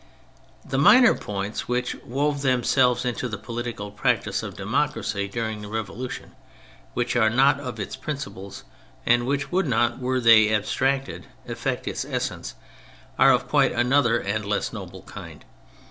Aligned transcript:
The 0.65 0.79
minor 0.79 1.13
points 1.13 1.67
which 1.67 1.93
wove 2.03 2.41
themselves 2.41 3.05
into 3.05 3.29
the 3.29 3.37
political 3.37 3.91
practice 3.91 4.41
of 4.41 4.55
democracy 4.57 5.27
during 5.27 5.61
the 5.61 5.67
Revolution, 5.67 6.31
which 6.95 7.15
are 7.15 7.29
not 7.29 7.59
of 7.59 7.79
its 7.79 7.95
prin 7.95 8.17
ciples, 8.17 8.63
and 9.05 9.27
which 9.27 9.51
would 9.51 9.67
not, 9.67 9.99
were 9.99 10.19
they 10.19 10.49
ab 10.51 10.63
stracted, 10.65 11.25
affect 11.47 11.87
its 11.87 12.03
essence, 12.03 12.55
are 13.19 13.31
of 13.31 13.47
quite 13.47 13.73
another 13.73 14.17
and 14.17 14.43
less 14.43 14.73
noble 14.73 15.03
kind. 15.03 15.45